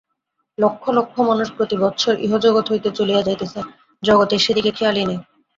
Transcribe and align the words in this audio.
লক্ষ 0.57 0.83
লক্ষ 0.97 1.15
মানুষ 1.29 1.47
প্রতিবৎসর 1.57 2.13
ইহজগৎ 2.25 2.65
হইতে 2.71 2.89
চলিয়া 2.97 3.21
যাইতেছে, 3.23 3.59
জগতের 4.03 4.43
সেদিকে 4.45 4.71
খেয়ালই 4.77 5.05
নাই। 5.05 5.19